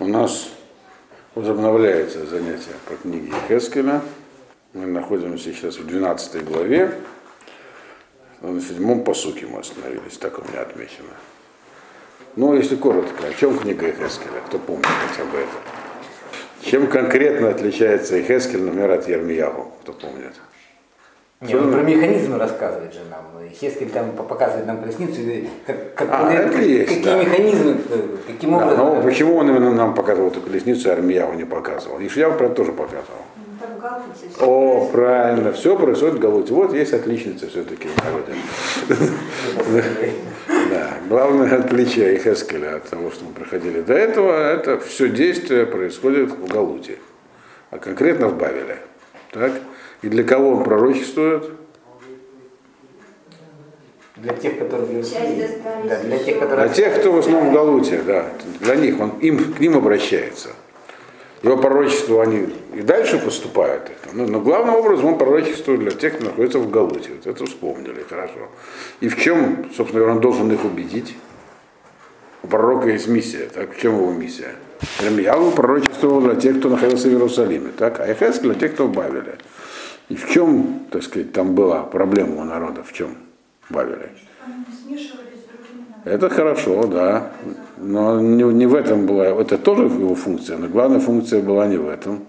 [0.00, 0.50] У нас
[1.34, 4.00] возобновляется занятие по книге Хескеля.
[4.72, 6.94] Мы находимся сейчас в 12 главе.
[8.40, 11.08] На седьмом посуке мы остановились, так у меня отмечено.
[12.36, 14.40] Ну, если коротко, о чем книга Хескеля?
[14.46, 15.50] Кто помнит хотя бы это?
[16.62, 19.72] Чем конкретно отличается Хескель, например, от Ермиягу?
[19.82, 20.34] Кто помнит?
[21.40, 23.24] Не, он про механизмы рассказывает же нам.
[23.48, 25.20] Хескель там показывает нам колесницу,
[25.66, 27.22] как, как, А, это есть, какие да.
[27.22, 28.86] механизмы, э, каким Да, образом.
[28.96, 32.00] но почему он именно нам показывал эту колесницу, а Армиягу не показывал?
[32.00, 33.22] Ишьяу про это тоже показывал.
[34.34, 36.52] Всё О, правильно, все происходит в Галуте.
[36.52, 38.32] Вот есть отличница все-таки в народе.
[40.70, 46.30] Да, главное отличие Хескеля от того, что мы проходили до этого, это все действие происходит
[46.32, 46.98] в Галуте,
[47.70, 48.78] а конкретно в Бавеле.
[49.32, 49.52] Так?
[50.02, 51.50] И для кого он пророчествует?
[54.16, 55.02] Для тех, которые...
[55.84, 56.66] Да, для тех, которые...
[56.66, 58.26] Для тех, кто в основном в Галуте, да,
[58.60, 60.50] для них, он им, к ним обращается.
[61.42, 63.92] Его пророчества, они и дальше поступают.
[64.12, 67.10] Но, но главным образом он пророчествует для тех, кто находится в Галуте.
[67.12, 68.48] Вот это вспомнили, хорошо.
[69.00, 71.14] И в чем, собственно говоря, он должен их убедить?
[72.42, 73.48] У пророка есть миссия.
[73.54, 74.56] Так, в чем его миссия?
[75.00, 77.70] Ирмияву пророчествовал для тех, кто находился в Иерусалиме.
[77.76, 78.00] Так?
[78.00, 79.38] А Эхескель для тех, кто в Бавеле.
[80.08, 82.82] И в чем, так сказать, там была проблема у народа?
[82.82, 83.16] В чем
[83.68, 84.10] в Бавеле?
[84.44, 86.14] Они смешивались с другими народами.
[86.14, 87.30] Это хорошо, да.
[87.76, 91.76] Но не, не в этом была, это тоже его функция, но главная функция была не
[91.76, 92.24] в этом.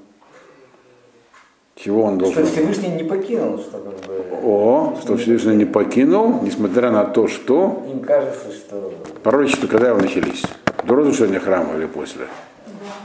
[1.75, 2.45] Чего он Что должен...
[2.45, 4.25] Всевышний не покинул, что как бы...
[4.43, 8.93] О, что Всевышний не покинул, несмотря на то, что Им кажется, что...
[9.23, 10.43] пророчества когда его начались?
[10.83, 12.27] До разрушения храма или после?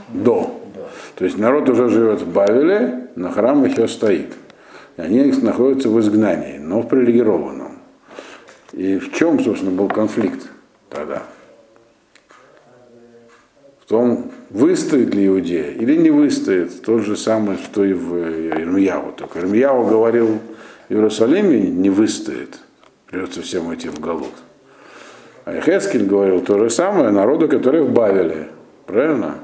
[0.09, 0.51] До.
[0.75, 0.81] Да.
[1.15, 4.33] То есть народ уже живет в Бавеле, но храм еще стоит.
[4.97, 7.79] Они находятся в изгнании, но в привилегированном.
[8.71, 10.47] И в чем, собственно, был конфликт
[10.89, 11.23] тогда?
[13.81, 19.11] В том, выстоит ли Иудея или не выстоит, тот же самый, что и в Ирмияву.
[19.11, 20.39] Только Ирмияву говорил
[20.89, 22.59] в Иерусалиме не выстоит,
[23.07, 24.33] придется всем идти в Галут.
[25.45, 28.47] А Хескель говорил то же самое народу, который в Бавеле.
[28.87, 29.35] Правильно?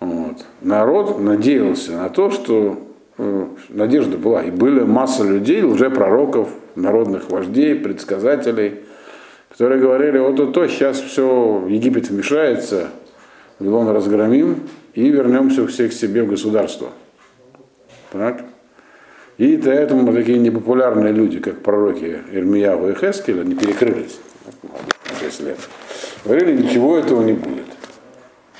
[0.00, 0.44] Вот.
[0.60, 2.83] Народ надеялся на то, что
[3.16, 4.42] надежда была.
[4.42, 8.80] И были масса людей, лжепророков, народных вождей, предсказателей,
[9.50, 12.88] которые говорили, вот то, то сейчас все, Египет вмешается,
[13.58, 16.88] Вавилон разгромим и вернемся все к себе в государство.
[18.10, 18.44] Так?
[19.38, 24.18] И поэтому такие непопулярные люди, как пророки Ирмияву и Хескель, они перекрылись
[24.62, 25.58] на 6 лет.
[26.24, 27.66] Говорили, ничего этого не будет.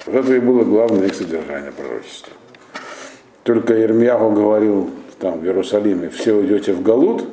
[0.06, 2.32] Вот это и было главное их содержание пророчества.
[3.44, 4.90] Только Ирмиягу говорил
[5.20, 7.24] там в Иерусалиме, все уйдете в Галут,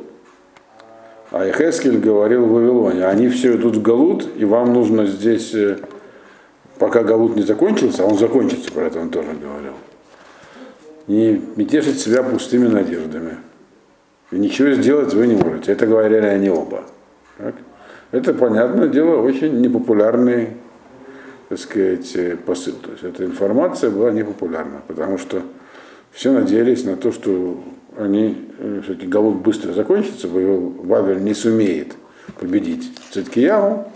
[1.31, 5.77] а Эхескель говорил в Вавилоне, они все идут в Галут, и вам нужно здесь, э,
[6.77, 9.73] пока Галут не закончился, а он закончится, про это он тоже говорил,
[11.07, 13.37] не, не тешить себя пустыми надеждами.
[14.31, 15.73] И ничего сделать вы не можете.
[15.73, 16.83] Это говорили они оба.
[17.37, 17.55] Так?
[18.11, 20.49] Это, понятное дело, очень непопулярный
[21.51, 22.75] так сказать, э, посыл.
[22.75, 25.41] То есть эта информация была непопулярна, потому что
[26.11, 27.63] все надеялись на то, что
[27.97, 31.95] они, э, все-таки Галут быстро закончится, Вавиль не сумеет
[32.39, 33.91] победить Циткиягу,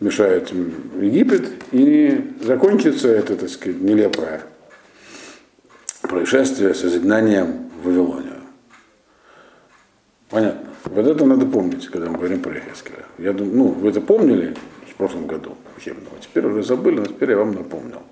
[0.00, 0.52] мешает
[1.00, 4.42] Египет, и закончится это, так сказать, нелепое
[6.02, 8.40] происшествие с изгнанием в Вавилонию.
[10.30, 10.68] Понятно.
[10.84, 13.04] Вот это надо помнить, когда мы говорим про Эхескеля.
[13.18, 14.54] Я думаю, ну, вы это помнили
[14.88, 18.02] в прошлом году учебного, теперь уже забыли, но теперь я вам напомнил.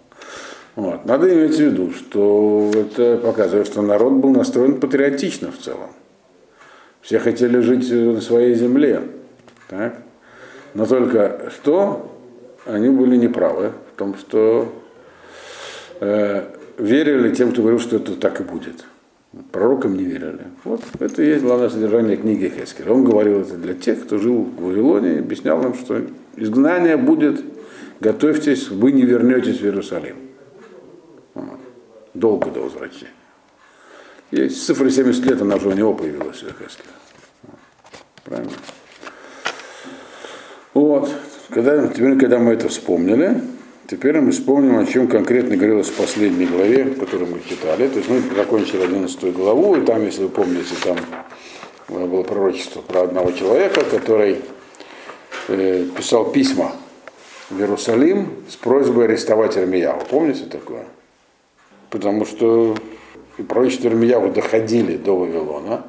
[0.77, 1.05] Вот.
[1.05, 5.91] Надо иметь в виду, что это показывает, что народ был настроен патриотично в целом.
[7.01, 9.03] Все хотели жить на своей земле.
[9.69, 10.03] Так?
[10.75, 12.19] Но только что
[12.67, 14.73] они были неправы в том, что
[16.01, 16.45] э,
[16.79, 18.84] верили тем, кто говорил, что это так и будет.
[19.53, 20.43] Пророкам не верили.
[20.65, 22.93] Вот это и есть главное содержание книги Хескеля.
[22.93, 26.03] Он говорил это для тех, кто жил в Вавилоне, объяснял нам, что
[26.37, 27.43] изгнание будет,
[28.01, 30.23] готовьтесь, вы не вернетесь в Иерусалим.
[32.15, 33.13] Долго до возвращения.
[34.31, 36.43] И цифра 70 лет, она уже у него появилась.
[36.43, 37.57] Вот.
[38.25, 38.53] Правильно?
[40.72, 41.11] Вот.
[41.51, 43.41] Когда, теперь, когда мы это вспомнили,
[43.87, 47.89] теперь мы вспомним, о чем конкретно говорилось в последней главе, которую мы читали.
[47.89, 50.97] То есть мы закончили 11 главу, и там, если вы помните, там
[51.89, 54.41] было пророчество про одного человека, который
[55.49, 56.72] э, писал письма
[57.51, 60.03] в Иерусалим с просьбой арестовать Ирмияву.
[60.10, 60.87] Помните такое?
[61.95, 62.75] Потому что
[63.49, 65.87] пророчества Ирмияву доходили до Вавилона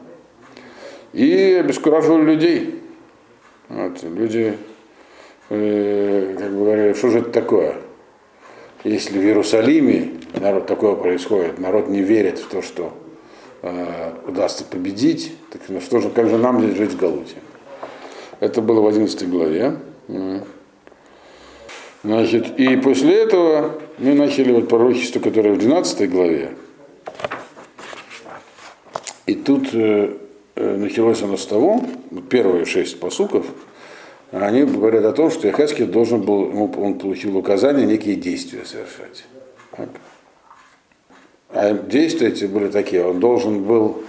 [1.14, 2.80] и обескураживали людей.
[3.70, 4.56] Вот, люди
[5.50, 7.78] э, как бы говорили, что же это такое?
[8.84, 12.94] если в Иерусалиме народ такое происходит, народ не верит в то, что
[13.64, 17.38] э, удастся победить, так ну что же, как же нам здесь жить в Галуте?
[18.40, 19.80] Это было в 11 главе.
[22.06, 26.52] Значит, и после этого мы начали вот пророчество, которое в 12 главе.
[29.26, 30.14] И тут э,
[30.56, 31.84] э, началось оно с того,
[32.30, 33.48] первые шесть посуков,
[34.32, 39.26] они говорят о том, что Яхаскин должен был, ему, он получил указание некие действия совершать.
[39.76, 39.90] Так.
[41.50, 44.04] А действия эти были такие, он должен был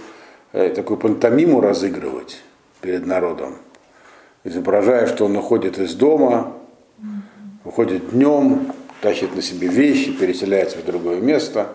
[0.53, 2.43] э, такую пантомиму разыгрывать
[2.79, 3.55] перед народом,
[4.43, 6.53] изображая, что он уходит из дома,
[7.67, 8.71] уходит днем,
[9.01, 11.73] тащит на себе вещи, переселяется в другое место,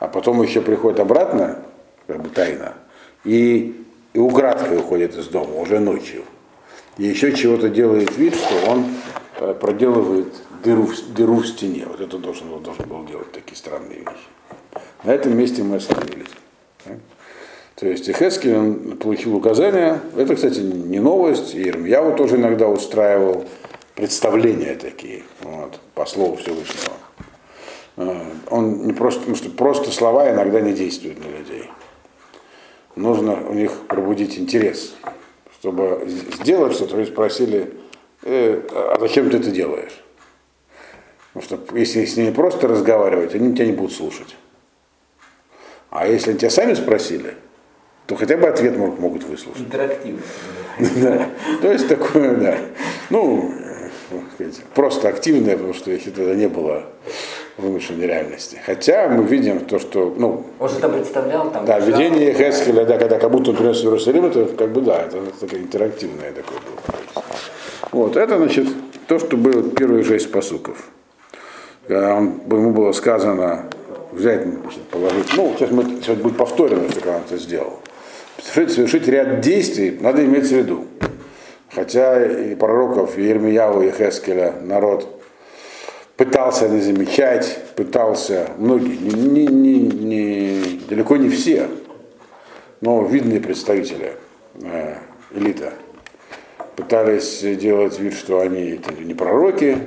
[0.00, 1.58] а потом еще приходит обратно,
[2.06, 2.74] как бы тайно,
[3.24, 6.24] и, и украдкой уходит из дома, уже ночью.
[6.98, 8.84] И еще чего-то делает вид, что он
[9.40, 11.86] э, проделывает дыру, в- дыру в стене.
[11.88, 14.82] Вот это должен, он должен был делать такие странные вещи.
[15.04, 16.28] На этом месте мы остановились.
[17.76, 20.00] То есть Ихеский он получил указания.
[20.16, 21.54] Это, кстати, не новость.
[21.54, 23.46] И Ирмьяву тоже иногда устраивал
[23.94, 26.94] представления такие, вот, по слову Всевышнего.
[27.96, 31.70] Э, Он не просто, потому что просто слова иногда не действуют на людей.
[32.96, 34.94] Нужно у них пробудить интерес,
[35.60, 36.96] чтобы сделать что-то.
[36.96, 37.72] Они спросили,
[38.22, 40.02] «Э, а зачем ты это делаешь?
[41.32, 44.36] Потому что если с ними просто разговаривать, они тебя не будут слушать.
[45.90, 47.36] А если они тебя сами спросили,
[48.06, 49.62] то хотя бы ответ мог- могут выслушать.
[49.66, 50.20] Интерактивно.
[50.78, 51.28] Да.
[51.60, 52.58] То есть такое, да.
[53.10, 53.52] Ну,
[54.34, 56.84] сказать, просто активное, потому что если тогда не было
[57.58, 58.58] вымышленной реальности.
[58.64, 61.64] Хотя мы видим то, что, ну, Он же там представлял, там...
[61.64, 62.00] да, лежал.
[62.00, 65.18] видение Хескеля, да, когда как будто он принес в Иерусалим, это как бы, да, это
[65.40, 67.24] такое интерактивное такое было.
[67.92, 68.66] Вот, это, значит,
[69.06, 70.88] то, что было первые шесть посуков.
[71.86, 73.66] Когда он- ему было сказано
[74.12, 77.80] взять, значит, положить, ну, сейчас мы, сейчас будет повторено, что он это сделал.
[78.42, 80.86] Совершить, совершить ряд действий надо иметь в виду.
[81.74, 85.22] Хотя и пророков, и Ермияву, и Хескеля народ
[86.16, 91.68] пытался не замечать, пытался, многие, не, не, не, далеко не все,
[92.82, 94.12] но видные представители
[94.62, 94.96] э,
[95.34, 95.72] элита
[96.76, 99.78] пытались делать вид, что они это не пророки.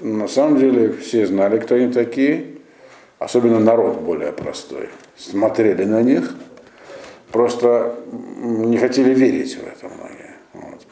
[0.00, 2.56] На самом деле все знали, кто они такие,
[3.18, 4.90] особенно народ более простой.
[5.16, 6.34] Смотрели на них,
[7.32, 7.96] просто
[8.40, 10.11] не хотели верить в это многие.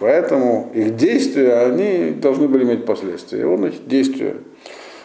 [0.00, 3.42] Поэтому их действия, они должны были иметь последствия.
[3.42, 4.38] И он их действия,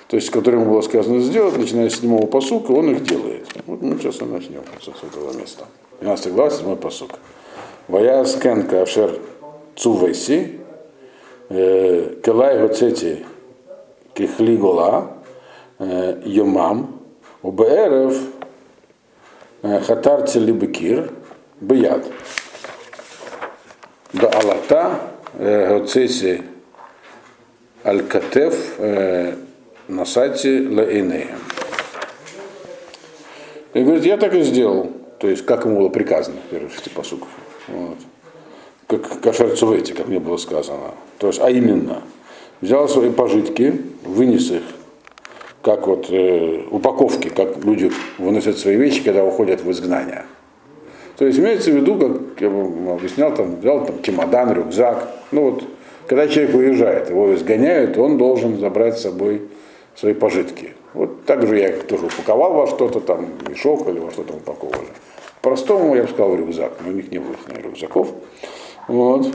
[0.07, 3.45] то есть, которые ему было сказано сделать, начиная с седьмого посука, он их делает.
[3.65, 5.65] Вот мы сейчас и начнем с этого места.
[5.99, 7.19] 12 глава, 7 посук.
[7.89, 9.19] Ваяс кен кашер
[9.75, 10.61] цувеси,
[11.49, 13.25] э, келай гоцети
[14.13, 15.17] кихли гола,
[15.79, 17.01] э, йомам,
[17.43, 18.11] э,
[19.81, 21.11] хатарти либекир,
[21.59, 22.05] бияд.
[24.13, 24.99] Да алата
[25.33, 26.43] э, гоцеси
[27.83, 29.35] аль-катеф э,
[29.87, 31.39] насати лаинеем.
[33.73, 34.91] И говорит, я так и сделал.
[35.19, 37.27] То есть, как ему было приказано в первых шести посуках.
[37.67, 37.97] Вот.
[38.87, 40.93] Как кашер цувейти, как мне было сказано.
[41.17, 42.01] То есть, а именно,
[42.61, 44.63] взял свои пожитки, вынес их,
[45.61, 50.25] как вот э, упаковки, как люди выносят свои вещи, когда уходят в изгнание.
[51.17, 55.07] То есть имеется в виду, как я вам объяснял, там, взял там, чемодан, рюкзак.
[55.31, 55.63] Ну вот,
[56.07, 59.43] когда человек уезжает, его изгоняют, он должен забрать с собой
[59.95, 60.71] свои пожитки.
[60.93, 64.87] Вот так же я их тоже упаковал во что-то, там, мешок или во что-то упаковывали.
[65.41, 68.09] По-простому я бы сказал рюкзак, но у них не было наверное, рюкзаков.
[68.87, 69.27] Вот.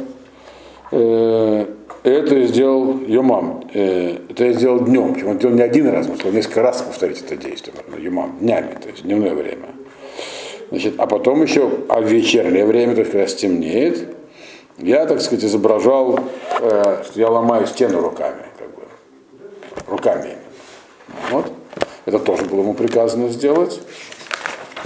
[0.90, 1.66] Э,
[2.02, 3.64] Это я сделал Юмам.
[3.72, 5.14] Э, Это я сделал днем.
[5.14, 7.74] Причем он делал не один раз, он сказал несколько раз повторить это действие.
[7.98, 9.68] Юмам, днями, то есть дневное время.
[10.70, 14.14] Значит, а потом еще, а в вечернее время, то есть когда стемнеет,
[14.78, 16.20] я, так сказать, изображал,
[16.60, 18.82] э, я ломаю стену руками, как бы,
[19.88, 20.36] руками.
[21.30, 21.52] Вот.
[22.06, 23.80] Это тоже было ему приказано сделать.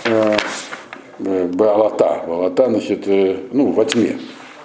[0.04, 0.36] Э,
[1.18, 2.24] э, Балата.
[2.26, 4.18] Балата, значит, э, ну, во тьме.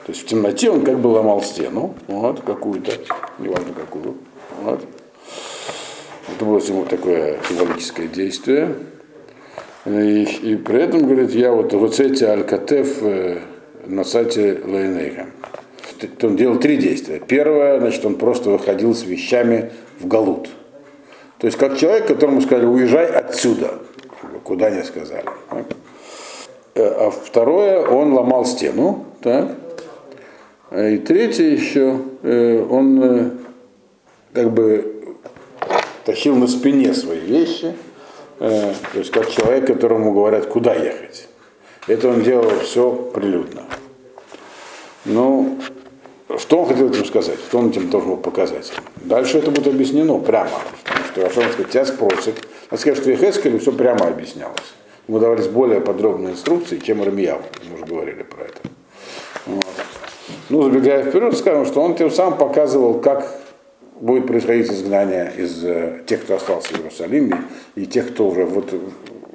[0.05, 2.93] То есть в темноте он как бы ломал стену, вот, какую-то,
[3.37, 4.15] неважно какую.
[4.63, 4.81] Вот.
[6.33, 8.75] Это было ему такое символическое действие.
[9.89, 13.39] И, и при этом, говорит, я вот в эти аль-катеф э,
[13.87, 15.27] на сайте Лейнейха.
[16.21, 17.19] Он делал три действия.
[17.19, 20.49] Первое, значит, он просто выходил с вещами в Галут.
[21.39, 23.79] То есть как человек, которому сказали, уезжай отсюда,
[24.43, 25.25] куда не сказали.
[26.75, 29.55] Э, А второе, он ломал стену, так.
[30.71, 33.39] И третье еще, э, он
[34.33, 35.15] как бы
[36.05, 37.73] тащил на спине свои вещи,
[38.39, 41.27] э, то есть как человек, которому говорят, куда ехать.
[41.87, 43.63] Это он делал все прилюдно.
[45.05, 45.57] Ну,
[46.37, 47.39] что он хотел этим сказать?
[47.39, 48.71] Что он этим должен был показать?
[48.97, 50.51] Дальше это будет объяснено прямо.
[50.83, 52.35] Потому что Рашон сказать, тебя спросят.
[52.69, 54.75] Надо сказать, что Ехескелю все прямо объяснялось.
[55.07, 57.41] Ему давались более подробные инструкции, чем Рамияу.
[57.67, 58.59] Мы уже говорили про это.
[59.47, 59.65] Вот.
[60.49, 63.35] Ну, забегая вперед, скажем, что он тем самым показывал, как
[63.99, 67.43] будет происходить изгнание из э, тех, кто остался в Иерусалиме,
[67.75, 68.73] и тех, кто уже, вот,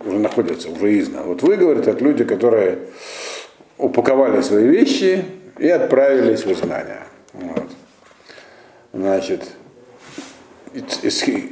[0.04, 1.24] уже находится, уже изгнан.
[1.24, 2.78] Вот вы, говорите, это люди, которые
[3.78, 5.24] упаковали свои вещи
[5.58, 7.02] и отправились в изгнание.
[7.32, 7.64] Вот.
[8.92, 9.42] Значит,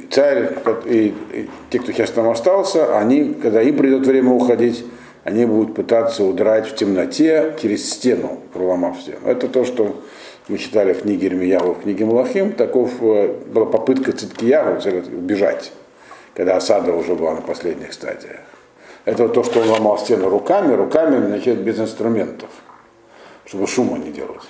[0.09, 0.51] царь
[0.85, 4.85] и, и те, кто сейчас там остался, они, когда им придет время уходить,
[5.23, 9.19] они будут пытаться удрать в темноте через стену, проломав стену.
[9.25, 10.01] Это то, что
[10.47, 14.79] мы читали в книге Ирмияву, в книге Малахим, таков э, была попытка Циткиягу
[15.17, 15.71] убежать,
[16.33, 18.39] когда осада уже была на последних стадиях.
[19.05, 22.49] Это то, что он ломал стену руками, руками, значит, без инструментов,
[23.45, 24.43] чтобы шума не делать.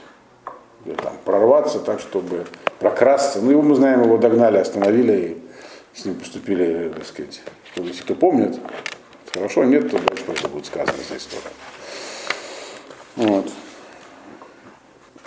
[0.85, 2.45] И, там, прорваться так, чтобы
[2.79, 3.39] прокрасться.
[3.41, 7.41] Ну, его мы знаем, его догнали, остановили и с ним поступили, так сказать,
[7.75, 8.59] если кто помнит,
[9.33, 11.53] хорошо, нет, то дальше просто будет сказано за история.
[13.15, 13.49] Вот.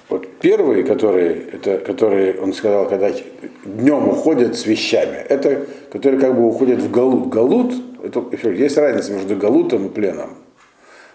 [0.08, 3.10] Вот первые, которые, это, которые, он сказал, когда
[3.64, 7.28] днем уходят с вещами, это которые как бы уходят в галут.
[7.28, 10.36] Галут, это, есть разница между галутом и пленом.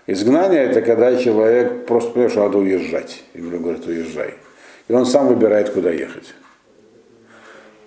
[0.07, 3.23] Изгнание это когда человек просто понимает, что надо уезжать.
[3.33, 4.33] Ему говорят, уезжай.
[4.87, 6.33] И он сам выбирает, куда ехать.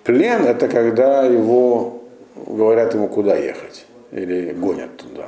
[0.03, 2.03] Плен это когда его
[2.47, 3.85] говорят ему, куда ехать.
[4.11, 5.27] Или гонят туда.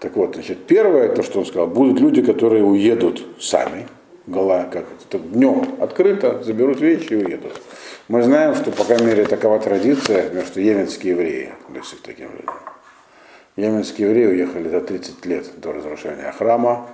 [0.00, 3.86] Так вот, значит, первое, то, что он сказал, будут люди, которые уедут сами,
[4.26, 7.60] гола, как это, днем открыто, заберут вещи и уедут.
[8.08, 12.54] Мы знаем, что, по крайней мере, такова традиция, что йеменские евреи относятся к таким людям.
[13.56, 16.88] Йеменские евреи уехали за 30 лет до разрушения храма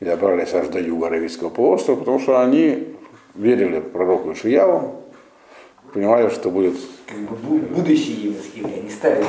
[0.00, 2.96] и добрались аж до юга Аравийского полуострова, потому что они
[3.34, 5.02] верили пророку Ишияву,
[5.92, 6.74] понимали, что будет...
[7.70, 9.24] Будущие йеменские евреи, не стали.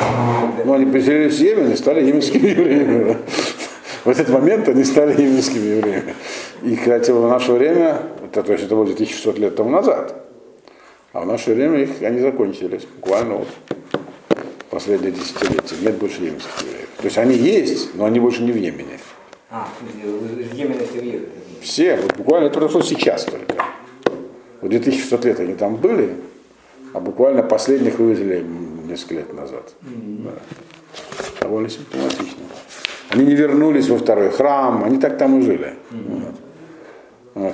[0.64, 3.18] Ну, они поселились в Йемен и стали йеменскими евреями.
[4.06, 6.14] В этот момент они стали йеменскими евреями.
[6.64, 10.16] И, кстати, в наше время, это, то есть это было 2600 лет тому назад,
[11.12, 13.48] а в наше время их, они закончились, буквально вот
[14.70, 15.76] последние десятилетия.
[15.82, 16.90] Нет больше йеменских евреев.
[16.98, 18.98] То есть они есть, но они больше не в Йемене.
[19.52, 21.30] А, в Йемене все уехали.
[21.62, 23.66] Все, вот буквально это произошло сейчас только.
[24.62, 26.16] Вот 2600 лет они там были,
[26.94, 28.46] а буквально последних вывезли
[28.88, 29.74] несколько лет назад.
[29.82, 30.24] Mm-hmm.
[30.24, 30.32] Да.
[31.42, 32.44] Довольно симптоматично.
[33.10, 35.76] Они не вернулись во второй храм, они так там и жили.
[35.92, 36.26] Mm-hmm.
[36.26, 36.36] Вот.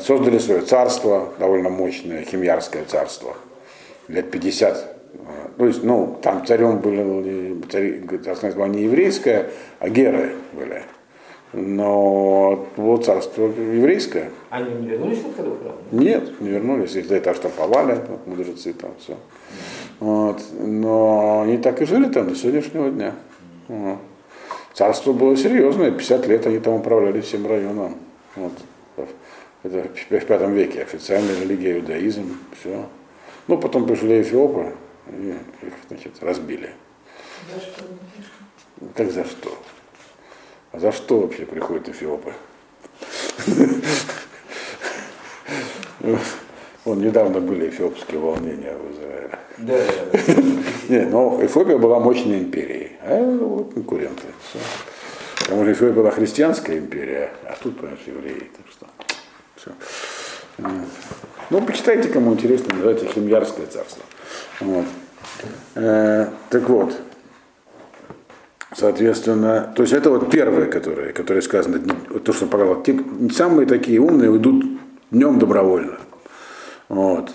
[0.02, 3.36] Создали свое царство, довольно мощное, химьярское царство,
[4.08, 4.98] лет 50.
[5.58, 10.84] То есть, ну, там царем были, цари, царство было не еврейское, а геры были.
[11.52, 14.30] Но было царство еврейское.
[14.50, 15.74] Они не вернулись храм?
[15.92, 16.96] Нет, не вернулись.
[16.96, 19.18] Их за это оштрафовали, вот, мудрецы там все.
[20.00, 20.42] Вот.
[20.60, 23.16] Но они так и жили там до сегодняшнего дня.
[23.68, 23.98] Вот.
[24.74, 27.96] Царство было серьезное, 50 лет они там управляли всем районом.
[28.36, 28.54] Вот.
[29.64, 32.88] Это в пятом веке официальная религия, иудаизм, все.
[33.48, 34.74] Ну, потом пришли эфиопы
[35.12, 36.72] и их, значит, разбили.
[37.54, 37.84] За что?
[38.96, 39.58] Как за что?
[40.72, 42.34] А за что вообще приходят эфиопы?
[46.86, 49.40] Вон недавно были эфиопские волнения в Израиле.
[49.58, 50.42] Да, да, да.
[50.88, 54.24] Не, но Эфиопия была мощной империей, а это вот конкуренты.
[54.50, 54.60] Все.
[55.42, 58.50] Потому что Эфиопия была христианская империя, а тут, понимаешь, евреи.
[58.56, 58.88] Так что,
[59.60, 59.72] все.
[61.50, 64.04] Ну, почитайте, кому интересно, называется Химьярское царство.
[64.60, 64.86] Вот.
[65.76, 66.96] Э, так вот,
[68.76, 71.80] соответственно, то есть это вот первое, которое, которое сказано,
[72.24, 73.00] то, что показал, те
[73.34, 74.66] самые такие умные уйдут
[75.12, 75.98] днем добровольно.
[76.88, 77.32] Вот.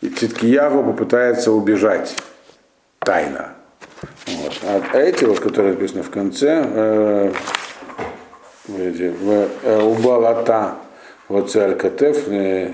[0.00, 2.16] И Циткиягу попытается убежать
[3.00, 3.54] тайно.
[4.26, 4.52] Вот.
[4.62, 7.32] А эти, вот, которые написаны в конце, э,
[8.68, 10.76] в э, Убалата,
[11.28, 12.72] вот Катеф, э,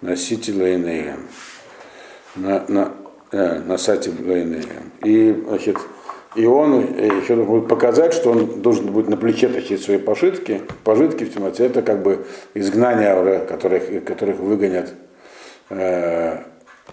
[0.00, 1.26] носитель Лейнеем.
[2.36, 2.92] На, на,
[3.32, 4.92] э, на сайте Лейнеем.
[5.02, 5.78] И, значит,
[6.34, 11.24] и он еще будет показать, что он должен будет на плече тащить свои пожитки, пожитки
[11.24, 11.66] в темноте.
[11.66, 14.92] Это как бы изгнание, которых, которых выгонят
[15.70, 16.38] э,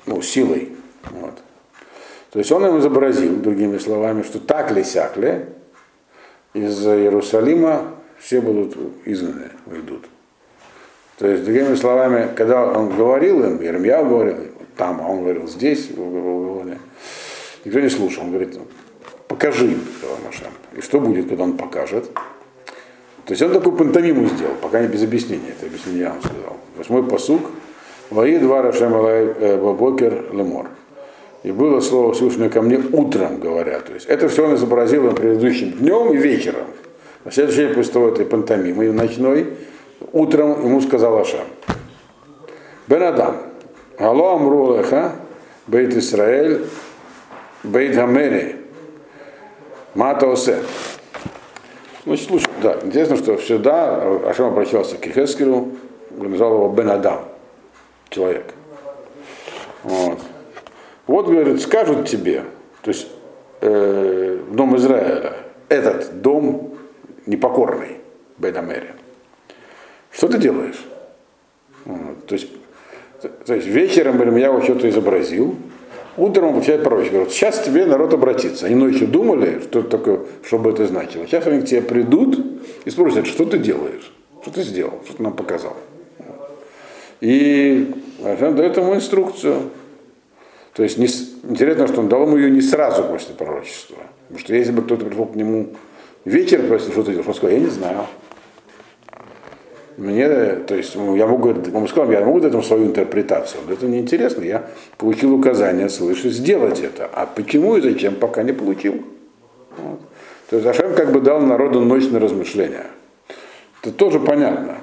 [0.06, 0.72] ну, силой.
[1.12, 1.34] Вот.
[2.32, 5.46] То есть он им изобразил, другими словами, что так ли сяк ли,
[6.54, 10.06] из Иерусалима все будут изгнаны, уйдут.
[11.24, 14.36] То есть, другими словами, когда он говорил им, Ермья говорил,
[14.76, 15.90] там, а он говорил здесь.
[17.64, 18.24] Никто не слушал.
[18.24, 18.60] Он говорит,
[19.30, 20.52] покажи им, сказал Машем.
[20.76, 22.12] И что будет, когда он покажет?
[23.24, 25.54] То есть он такую пантомиму сделал, пока не без объяснения.
[25.58, 26.58] Это объяснение я вам сказал.
[26.76, 27.52] Восьмой посук.
[28.10, 30.68] Вои два Рашем Бабокер Лемор.
[31.44, 33.80] И было слово Всевышнего ко мне утром, говоря.
[33.80, 36.66] То есть это все он изобразил на предыдущим днем и вечером.
[37.24, 39.54] На следующий день после того этой пантомимы ночной,
[40.12, 41.46] утром ему сказал Ашам.
[42.88, 43.38] Бен Адам,
[43.98, 45.14] Алло Амру Леха,
[45.68, 46.66] Бейт Исраэль,
[47.64, 48.58] Бейт Хамери,
[49.96, 50.60] Мата Осе.
[52.06, 55.72] Значит, слушай, да, интересно, что всегда Ашам обращался к Хескелю,
[56.12, 57.22] назвал его Бен Адам,
[58.10, 58.54] человек.
[59.84, 60.20] Вот.
[61.08, 62.44] Вот, говорит, скажут тебе,
[62.82, 63.08] то есть
[63.62, 65.34] э, дом Израиля,
[65.70, 66.76] этот дом
[67.26, 67.98] непокорный,
[68.38, 68.56] Бен
[70.14, 70.86] Что ты делаешь?
[72.28, 72.48] То есть
[73.46, 75.56] то есть вечером его что-то изобразил,
[76.18, 77.18] утром он получает пророчество.
[77.18, 78.66] Говорит, сейчас тебе народ обратится.
[78.66, 81.26] Они ночью думали, что это такое, что бы это значило.
[81.26, 82.38] Сейчас они к тебе придут
[82.86, 85.76] и спросят, что ты делаешь, что ты сделал, что ты нам показал.
[87.22, 89.70] И он дает ему инструкцию.
[90.74, 91.08] То есть не,
[91.50, 93.98] интересно, что он дал ему ее не сразу после пророчества.
[94.28, 95.70] Потому что если бы кто-то пришел к нему
[96.26, 98.08] вечером, спросил, что ты делаешь, он сказал, я не знаю.
[99.98, 100.28] Мне,
[100.68, 103.62] то есть, ну, я могу, он сказал, я могу дать ему свою интерпретацию.
[103.68, 104.44] Но это неинтересно.
[104.44, 107.10] Я получил указание свыше сделать это.
[107.14, 109.04] А почему и зачем, пока не получил.
[109.78, 110.00] Вот.
[110.50, 112.88] То есть Ашем как бы дал народу ночь на размышления.
[113.82, 114.78] Это тоже понятно.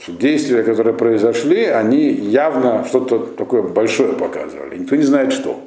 [0.00, 4.78] Что действия, которые произошли, они явно что-то такое большое показывали.
[4.78, 5.60] Никто не знает что.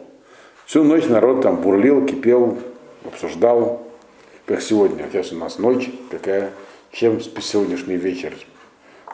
[0.66, 2.58] Всю ночь народ там бурлил, кипел,
[3.06, 3.84] обсуждал,
[4.46, 5.06] как сегодня.
[5.12, 6.50] Сейчас у нас ночь, какая,
[6.92, 8.34] чем сегодняшний вечер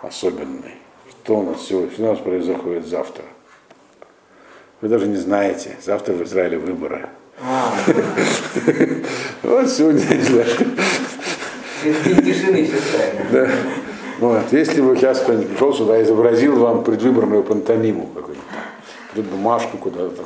[0.01, 0.75] особенный.
[1.09, 3.23] Что у нас сегодня, что у нас произойдет завтра?
[4.81, 5.77] Вы даже не знаете.
[5.83, 7.09] Завтра в Израиле выборы.
[7.39, 7.71] А.
[9.43, 10.01] Вот сегодня.
[11.83, 12.69] Тишины
[13.31, 13.49] Да.
[14.19, 14.51] Вот.
[14.51, 20.25] Если бы сейчас кто-нибудь пришел сюда и изобразил вам предвыборную пантомиму какую-нибудь, бумажку куда-то там,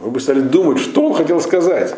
[0.00, 1.94] вы бы стали думать, что он хотел сказать.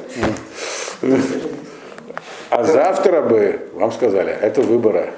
[2.50, 5.12] А завтра бы вам сказали, это выборы.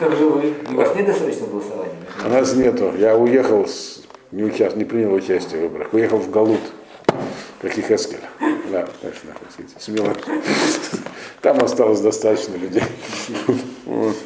[0.00, 0.54] Как же вы?
[0.70, 1.92] У вас нет досрочного голосования?
[2.24, 2.92] У нас нету.
[2.98, 3.66] Я уехал,
[4.32, 5.92] не, участ, не принял участие в выборах.
[5.92, 6.60] Уехал в Галут,
[7.60, 8.20] как и Хескель.
[8.70, 9.30] Да, конечно,
[9.78, 10.12] смело.
[11.42, 12.82] Там осталось достаточно людей.
[13.84, 14.16] Вот.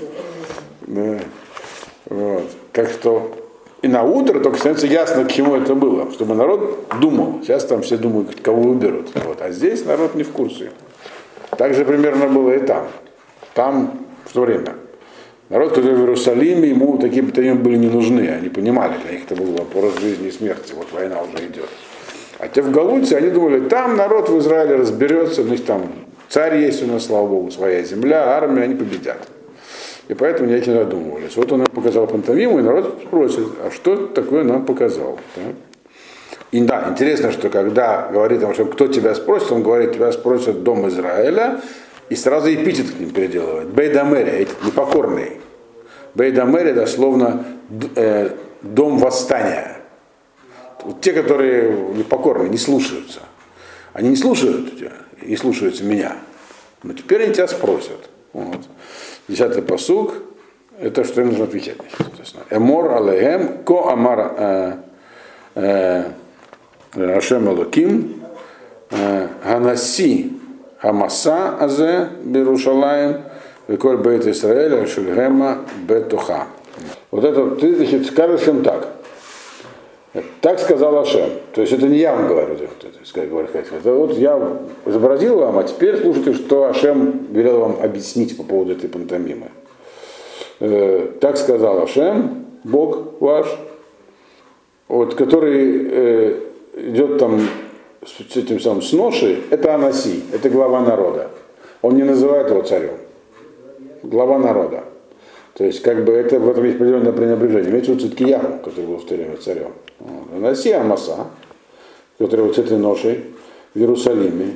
[2.73, 3.37] Так что
[3.83, 7.41] и на утро только становится ясно, к чему это было, чтобы народ думал.
[7.43, 9.11] Сейчас там все думают, кого выберут.
[9.27, 9.41] Вот.
[9.41, 10.71] А здесь народ не в курсе.
[11.57, 12.89] Так же примерно было и там.
[13.55, 14.75] Там в то время.
[15.49, 19.35] Народ, который в Иерусалиме, ему такие батальоны были не нужны, они понимали, для них это
[19.35, 21.69] был вопрос жизни и смерти, вот война уже идет.
[22.39, 25.83] А те в Галуте, они думали, там народ в Израиле разберется, значит там
[26.29, 29.29] царь есть у нас, слава Богу, своя земля, армия, они победят.
[30.07, 31.37] И поэтому они этим задумывались.
[31.37, 35.19] Вот он им показал пантомиму, и народ спросит, а что такое нам показал?
[35.37, 35.43] Да?
[36.53, 40.65] И да, интересно, что когда говорит о что кто тебя спросит, он говорит, тебя спросят
[40.65, 41.61] дом Израиля,
[42.11, 43.69] и сразу эпитет к ним переделывает.
[43.69, 45.41] Бейдамери, непокорный.
[46.15, 47.47] Бейдамери дословно
[47.95, 48.31] э,
[48.63, 49.79] дом восстания.
[50.83, 53.21] Вот те, которые непокорны, не слушаются.
[53.93, 54.93] Они не слушают тебя,
[55.23, 56.17] не слушаются меня.
[56.83, 58.11] Но теперь они тебя спросят.
[58.33, 58.61] Вот.
[59.29, 60.15] Десятый посуг,
[60.81, 61.77] это что им нужно отвечать.
[62.51, 64.75] Эмор алеем ко амар э,
[65.55, 66.05] э,
[67.17, 68.21] Ашем Элоким
[68.91, 70.40] Ганаси
[70.81, 73.23] Хамаса Азе Берушалаем,
[73.69, 76.47] Виколь Бейт Исраэля, Шельгема Бетуха.
[77.11, 78.89] Вот это ты, значит, скажешь им так.
[80.41, 81.29] Так сказал Ашем.
[81.53, 86.33] То есть это не я вам говорю, это вот я изобразил вам, а теперь слушайте,
[86.35, 89.51] что Ашем велел вам объяснить по поводу этой пантомимы.
[90.59, 93.47] Так сказал Ашем, Бог ваш,
[94.89, 96.39] вот, который
[96.75, 97.41] идет там
[98.05, 101.31] с этим самым сноши, это Анаси, это глава народа.
[101.83, 102.95] Он не называет его царем.
[104.03, 104.85] Глава народа.
[105.55, 107.71] То есть, как бы это в этом есть определенное пренебрежение.
[107.71, 109.73] Имеется в виду Циткияху, который был в то время царем.
[110.35, 111.27] Анаси Амаса,
[112.19, 113.25] который вот с этой ношей
[113.75, 114.55] в Иерусалиме.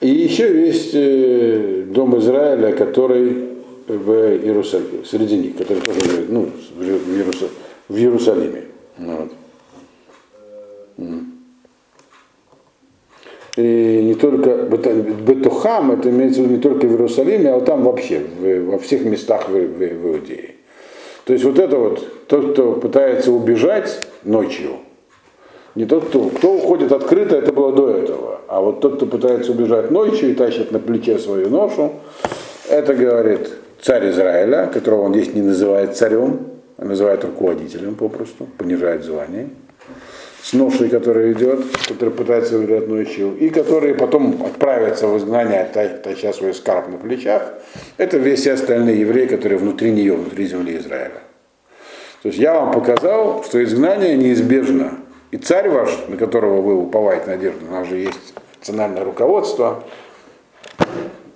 [0.00, 3.48] И еще есть э, дом Израиля, который
[3.88, 6.50] в Иерусалиме, среди них, который тоже ну,
[7.88, 8.64] в Иерусалиме.
[8.98, 9.32] Вот.
[13.58, 17.82] И не только Бетухам, это имеется в виду не только в Иерусалиме, а вот там
[17.82, 20.54] вообще, во всех местах в, в, в Иудее.
[21.24, 24.76] То есть вот это вот, тот, кто пытается убежать ночью,
[25.74, 29.50] не тот, кто, кто уходит открыто, это было до этого, а вот тот, кто пытается
[29.50, 31.94] убежать ночью и тащит на плече свою ношу,
[32.70, 39.02] это говорит царь Израиля, которого он здесь не называет царем, а называет руководителем попросту, понижает
[39.02, 39.48] звание,
[40.42, 46.32] с ношей, который идет, который пытается убежать ночью, и которые потом отправятся в изгнание, таща
[46.32, 47.54] свой скарб на плечах,
[47.96, 51.20] это все остальные евреи, которые внутри нее, внутри земли Израиля.
[52.22, 54.98] То есть я вам показал, что изгнание неизбежно.
[55.30, 59.84] И царь ваш, на которого вы уповаете надежду, у нас же есть национальное руководство,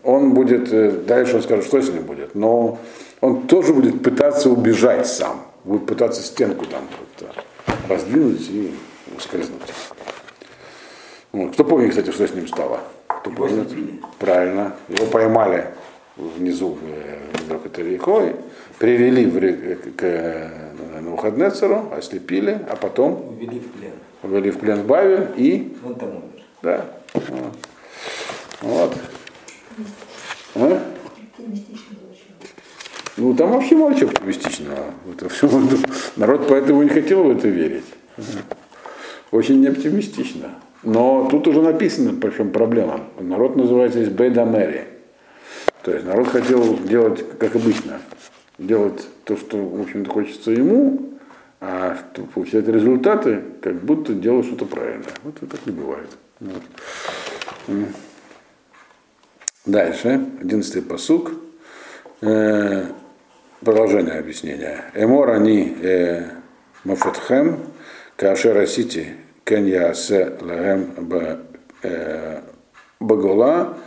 [0.02, 2.78] он будет, э, дальше он скажет, что с ним будет, но
[3.20, 6.88] он тоже будет пытаться убежать сам, будет пытаться стенку там
[7.88, 8.74] раздвинуть и
[9.24, 9.62] ускользнуть.
[11.32, 11.52] Вот.
[11.52, 12.80] Кто помнит, кстати, что с ним стало?
[13.06, 13.68] Кто помнит?
[14.18, 14.74] Правильно.
[14.88, 15.68] Его поймали
[16.16, 16.78] внизу
[17.48, 18.36] в этой рекой,
[18.78, 20.50] привели в, к э,
[21.00, 23.92] Навуходнецеру, ослепили, а потом Увели в плен.
[24.22, 26.42] увели в плен в Бавель и Он там умер.
[26.62, 26.84] да.
[28.60, 28.94] Вот.
[30.54, 30.82] А?
[33.16, 34.78] Ну там вообще мало чего оптимистичного.
[35.12, 35.48] Это все,
[36.16, 37.84] народ поэтому не хотел в это верить.
[39.32, 40.50] Очень неоптимистично.
[40.82, 43.00] Но тут уже написано, по чем проблема.
[43.18, 44.84] Народ называется здесь Бейдамери.
[45.82, 48.00] То есть народ хотел делать, как обычно,
[48.58, 51.14] делать то, что, в общем-то, хочется ему,
[51.60, 55.06] а что получать результаты, как будто делал что-то правильно.
[55.24, 56.08] Вот это так не бывает.
[56.40, 56.62] Вот.
[59.64, 61.32] Дальше, одиннадцатый посук.
[62.20, 62.86] Э,
[63.60, 64.84] продолжение объяснения.
[64.94, 66.26] Эмор они э,
[66.84, 67.58] мафетхем,
[68.16, 71.40] кашера сити кен ясе лагем ба-
[71.82, 72.40] э,
[73.00, 73.78] багола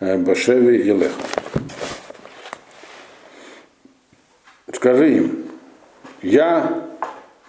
[0.00, 1.12] э, башеви елеха.
[4.72, 5.48] Скажи им,
[6.22, 6.88] я,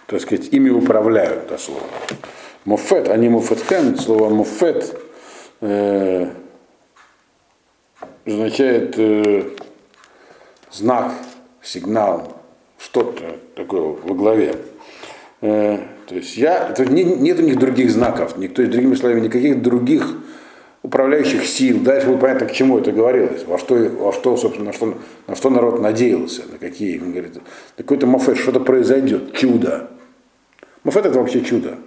[0.06, 1.82] так сказать, ими управляю, это слово.
[2.64, 4.96] Мофет, а не муфетхем, слово муфет
[5.60, 6.30] э,
[8.24, 9.50] означает э,
[10.70, 11.12] знак,
[11.62, 12.36] сигнал,
[12.78, 14.56] что-то такое во главе.
[15.40, 19.62] Э, то есть я, это не, нет у них других знаков, никто, другими словами, никаких
[19.62, 20.16] других
[20.82, 21.80] управляющих сил.
[21.80, 25.34] Дальше будет понятно, к чему это говорилось, во что, во что собственно, на что, на
[25.34, 27.38] что народ надеялся, на какие, он говорит,
[27.76, 29.90] какой-то мафет, что-то произойдет, чудо.
[30.84, 31.78] Мафет это вообще чудо.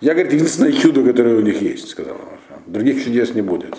[0.00, 2.72] Я, говорит, единственное чудо, которое у них есть, сказал он.
[2.72, 3.76] Других чудес не будет.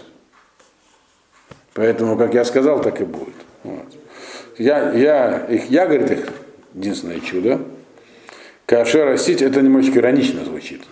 [1.73, 3.33] Поэтому, как я сказал, так и будет.
[3.63, 3.85] Вот.
[4.57, 6.27] Я, я, их, я, говорит, их
[6.75, 7.61] единственное чудо.
[8.71, 10.83] Кашер растить, это немножечко иронично звучит.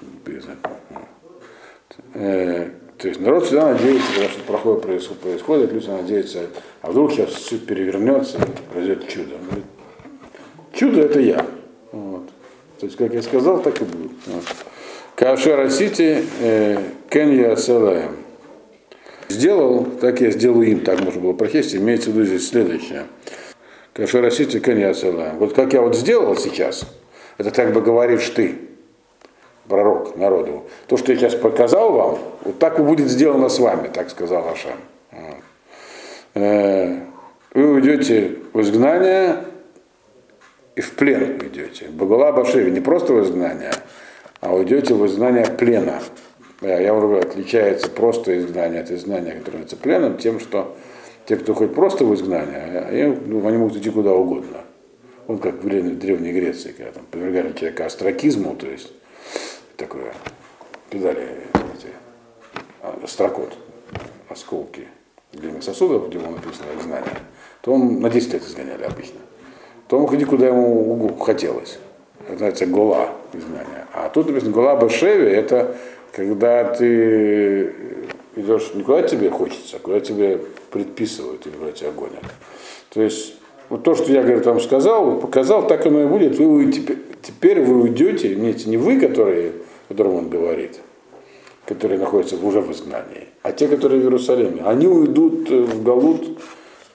[2.14, 6.40] Э, то есть народ всегда надеется, когда что-то плохое происходит, люди надеются,
[6.82, 8.38] а вдруг сейчас все перевернется,
[8.74, 9.36] произойдет чудо.
[9.38, 9.64] Говорит,
[10.74, 11.46] Чудо это я.
[11.94, 12.28] Вот.
[12.82, 14.12] То есть, как я сказал, так и будет.
[14.26, 14.44] Вот.
[15.16, 16.26] Кашер Сити
[17.10, 18.18] Кенья Селаем.
[19.30, 23.06] Сделал, так я сделаю им, так можно было прочесть, имеется в виду здесь следующее.
[23.94, 25.38] Кашер Сити Кенья Селаем.
[25.38, 26.84] Вот как я вот сделал сейчас,
[27.40, 28.60] это как бы говоришь ты,
[29.68, 30.66] пророк народу.
[30.88, 34.48] То, что я сейчас показал вам, вот так и будет сделано с вами, так сказал
[34.50, 34.78] Ашам.
[36.36, 37.00] Э,
[37.54, 39.38] Вы уйдете в изгнание
[40.76, 41.88] и в плен уйдете.
[41.88, 43.72] Багула Башеви не просто в изгнание,
[44.42, 46.02] а уйдете в изгнание плена.
[46.62, 50.76] Э, Я уже говорю, отличается просто изгнание от изгнания, которое называется пленом, тем, что
[51.26, 54.58] те, кто хоть просто в изгнание, они, ну, они могут идти куда угодно.
[55.30, 58.92] Вот как в Древней Греции, когда там подвергали человека астракизму, то есть
[59.78, 60.12] такое,
[60.90, 61.22] кидали
[61.76, 61.90] эти,
[62.82, 63.56] а, строкот,
[64.28, 64.88] осколки
[65.32, 67.20] длинных сосудов, где было написано изгнание,
[67.62, 69.20] то он на 10 лет изгоняли обычно.
[69.88, 71.78] То он ходи, куда ему угу- хотелось.
[72.22, 73.86] Это называется гола изгнания.
[73.94, 75.78] А тут написано гола башеви, это
[76.12, 77.76] когда ты
[78.36, 80.40] идешь не куда тебе хочется, а куда тебе
[80.72, 82.24] предписывают или куда тебя гонят.
[82.90, 83.39] То есть
[83.70, 86.38] вот то, что я, говорит, вам сказал, показал, так оно и будет.
[86.40, 89.54] Вы, теперь, теперь вы уйдете, имеете не вы, которые,
[89.88, 90.80] о котором он говорит,
[91.66, 94.64] которые находятся уже в изгнании, а те, которые в Иерусалиме.
[94.64, 96.40] Они уйдут э, в Галут,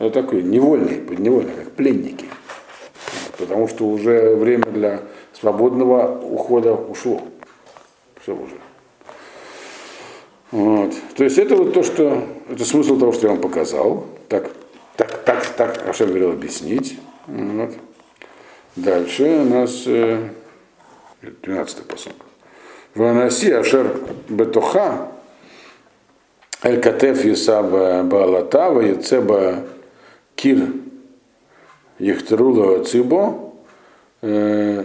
[0.01, 2.27] э, такой невольный, подневольный, как пленники.
[3.39, 7.21] Потому что уже время для свободного ухода ушло.
[8.21, 8.57] Все уже.
[10.51, 10.93] Вот.
[11.17, 14.05] То есть это вот то, что, это смысл того, что я вам показал.
[14.29, 14.51] Так,
[15.25, 16.99] так, так, Ашем велел объяснить.
[17.27, 17.71] Вот.
[18.77, 20.31] Дальше у нас э,
[21.43, 22.15] 12 посок.
[22.95, 23.97] Ванаси Ашер
[24.29, 25.13] Бетоха
[26.63, 29.65] Эль Катеф Юсаба Балата Яцеба
[30.35, 30.73] Кир
[31.99, 33.53] Ехтерула Цибо
[34.23, 34.85] э,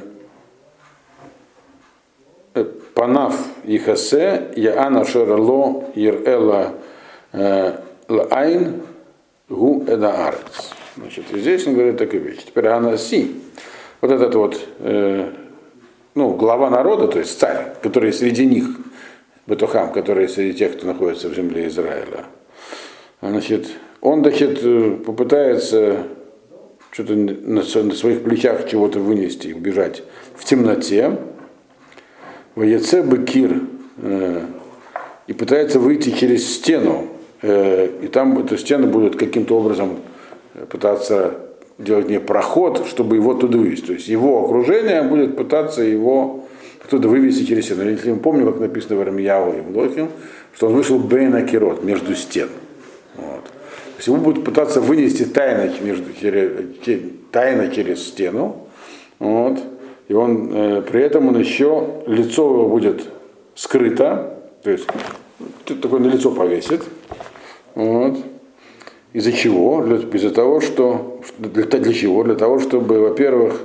[2.53, 6.75] э, Панав Ихасе, Яана Шерало Ерэла
[7.31, 8.81] э, Лайн
[9.49, 10.73] Гу Эдаарец.
[10.95, 12.43] Значит, и здесь он говорит такую вещь.
[12.45, 13.35] Теперь Анаси,
[14.01, 15.31] вот этот вот, э,
[16.15, 18.65] ну, глава народа, то есть царь, который среди них,
[19.47, 22.25] Бетухам, который среди тех, кто находится в земле Израиля,
[23.21, 23.67] значит,
[24.01, 24.61] он, значит,
[25.03, 26.03] попытается
[26.91, 30.03] что-то на, своих плечах чего-то вынести и убежать
[30.35, 31.17] в темноте.
[32.55, 33.61] В Яце Бекир
[33.97, 34.45] э,
[35.27, 37.08] и пытается выйти через стену.
[37.41, 39.97] Э, и там эту стену будет каким-то образом
[40.69, 41.39] пытаться
[41.77, 43.87] делать не проход, чтобы его туда вывести.
[43.87, 46.45] То есть его окружение будет пытаться его
[46.83, 47.83] оттуда вывести через стену.
[47.89, 50.09] Если мы помним, как написано в Армияву и Млохим,
[50.53, 52.49] что он вышел Бейна Кирот, между стен.
[53.15, 53.43] Вот.
[53.43, 56.05] То есть его будут пытаться вынести тайно, между,
[57.31, 58.67] тайно через стену.
[59.19, 59.59] Вот.
[60.07, 63.03] И он, э, при этом он еще, лицо его будет
[63.53, 64.87] скрыто, то есть
[65.65, 66.81] такое на лицо повесит.
[67.75, 68.17] Вот.
[69.13, 69.81] Из-за чего?
[69.81, 72.23] Для, из-за того, что для, для чего?
[72.23, 73.61] Для того, чтобы, во-первых,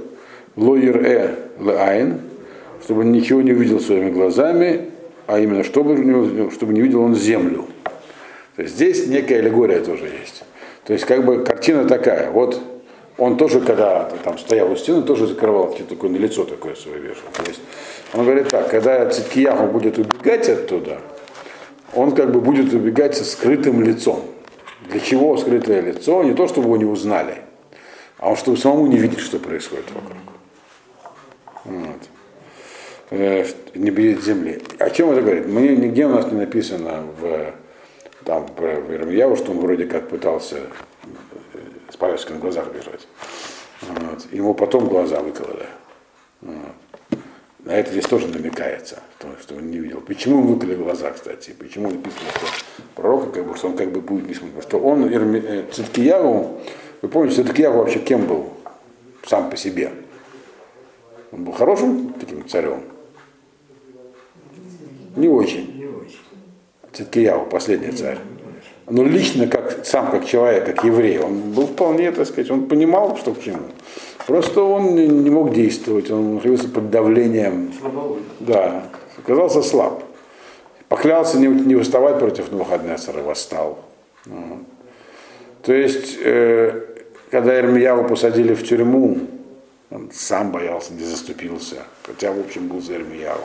[0.56, 2.20] лоер э лайн,
[2.82, 4.90] чтобы ничего не увидел своими глазами,
[5.26, 7.66] а именно, чтобы, чтобы не видел он землю.
[8.56, 10.44] То есть здесь некая аллегория тоже есть.
[10.84, 12.30] То есть как бы картина такая.
[12.30, 12.60] Вот
[13.16, 17.28] он тоже, когда там стоял у стены, тоже закрывал такое на лицо такое свое вешал.
[17.32, 17.60] То есть
[18.12, 20.98] он говорит так, когда Циткияху будет убегать оттуда,
[21.94, 24.22] он как бы будет убегать со скрытым лицом.
[24.90, 26.22] Для чего скрытое лицо?
[26.22, 27.38] Не то, чтобы его не узнали,
[28.18, 30.22] а он чтобы самому не видеть, что происходит вокруг.
[31.64, 32.08] Вот.
[33.10, 34.62] Э, не бьет земли.
[34.78, 35.46] О чем это говорит?
[35.46, 37.54] Мне нигде у нас не написано в,
[38.24, 41.58] там, про Ирмияву, что он вроде как пытался э,
[41.90, 43.06] с повязкой на глазах бежать.
[43.82, 44.26] Вот.
[44.32, 45.66] Ему потом глаза выкололи.
[46.42, 46.56] Вот.
[47.64, 50.02] На это здесь тоже намекается, то, что он не видел.
[50.02, 51.52] Почему он выколи глаза, кстати?
[51.58, 54.64] Почему написано, что пророка, как бы, что он как бы будет не смотреть?
[54.64, 56.60] Что он, Ирми, э, Циткиягу,
[57.00, 58.50] вы помните, Циткиягу вообще кем был
[59.26, 59.92] сам по себе?
[61.32, 62.82] Он был хорошим таким царем?
[65.16, 65.78] Не очень.
[65.78, 66.20] Не очень.
[66.92, 68.18] Циткиягу, последний царь.
[68.88, 73.16] Но лично, как, сам как человек, как еврей, он был вполне, так сказать, он понимал,
[73.16, 73.60] что к чему.
[74.26, 77.72] Просто он не, не мог действовать, он находился под давлением.
[77.78, 78.22] Слабовый.
[78.40, 78.84] Да,
[79.18, 80.02] оказался слаб.
[80.88, 83.78] Поклялся не, не выставать против Навуходнецера, восстал.
[84.26, 84.58] Вот.
[85.62, 86.80] То есть, э,
[87.30, 89.18] когда Ирмияву посадили в тюрьму,
[89.90, 93.44] он сам боялся, не заступился, хотя, в общем, был за Ирмияву.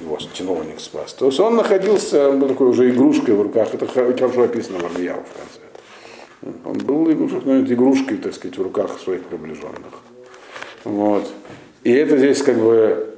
[0.00, 1.14] Его чиновник спас.
[1.14, 5.22] То есть он находился, был такой уже игрушкой в руках, это хорошо описано в Армияву
[5.22, 6.58] в конце.
[6.64, 10.02] Он был игрушкой, так сказать, в руках своих приближенных.
[10.84, 11.28] Вот.
[11.84, 13.16] И это здесь как бы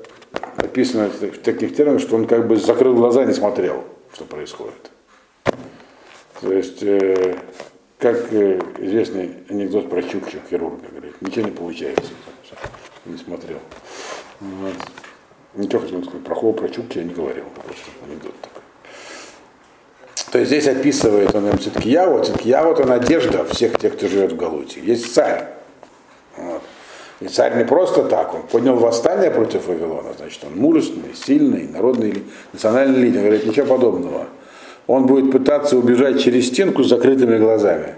[0.56, 4.90] описано в таких терминах, что он как бы закрыл глаза и не смотрел, что происходит.
[6.40, 7.36] То есть, э,
[7.98, 12.12] как э, известный анекдот про Чукча, хирурга, говорит, ничего не получается.
[13.06, 13.58] Не смотрел.
[14.40, 14.74] Вот.
[15.54, 18.62] Ничего хотел сказать, про Хова, про Чукча я не говорил, просто анекдот такой.
[20.30, 22.22] То есть здесь описывает он им Циткияву.
[22.22, 24.80] Циткияву это надежда всех тех, кто живет в Галуте.
[24.80, 25.46] Есть царь.
[26.36, 26.62] Вот.
[27.20, 32.22] И царь не просто так, он поднял восстание против Вавилона, значит, он мужественный, сильный, народный,
[32.52, 33.22] национальный лидер.
[33.22, 34.28] Говорит, ничего подобного.
[34.86, 37.94] Он будет пытаться убежать через стенку с закрытыми глазами.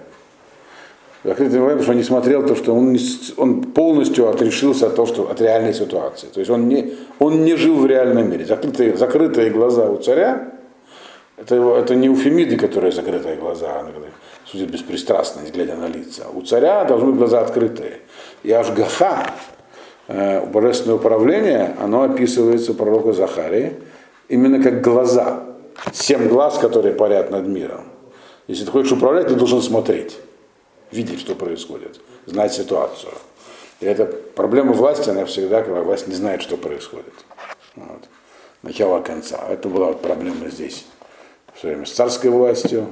[1.23, 3.01] Глазами, потому что он не смотрел то, что он, не,
[3.37, 6.29] он полностью отрешился от, того, что, от реальной ситуации.
[6.33, 8.47] То есть он не, он не жил в реальном мире.
[8.47, 10.53] Закрытые, закрытые глаза у царя
[11.37, 13.91] это, его, это не уфемиды, которые закрытые глаза, она
[14.45, 16.25] судит беспристрастно, глядя на лица.
[16.35, 18.01] У царя должны быть глаза открытые.
[18.43, 19.27] И Ашгаха,
[20.09, 23.75] э, божественное управление, оно описывается у пророка Захарии
[24.29, 25.45] именно как глаза.
[25.93, 27.85] Семь глаз, которые парят над миром.
[28.47, 30.19] Если ты хочешь управлять, ты должен смотреть,
[30.91, 33.13] видеть, что происходит, знать ситуацию.
[33.81, 37.15] И это проблема власти, она всегда, когда власть не знает, что происходит.
[37.77, 38.05] Вот.
[38.63, 39.39] Начало конца.
[39.49, 40.85] Это была вот проблема здесь
[41.55, 42.89] в свое время с царской властью,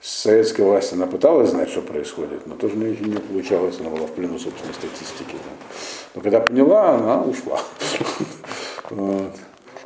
[0.00, 4.06] с советской властью она пыталась знать, что происходит, но тоже не, не получалось, она была
[4.06, 5.36] в плену собственной статистики.
[6.14, 7.60] Но когда поняла, она ушла.
[8.88, 9.32] Вот.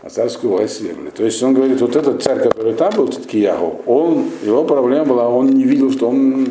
[0.03, 1.11] А царскую власть свергли.
[1.11, 5.29] То есть он говорит, вот этот царь, который там был, Циткиягу, он, его проблема была,
[5.29, 6.49] он не видел, что он